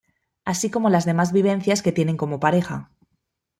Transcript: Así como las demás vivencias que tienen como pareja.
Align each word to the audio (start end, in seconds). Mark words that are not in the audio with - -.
Así 0.45 0.67
como 0.71 0.89
las 0.89 1.05
demás 1.05 1.31
vivencias 1.31 1.83
que 1.83 1.91
tienen 1.91 2.17
como 2.17 2.39
pareja. 2.39 2.89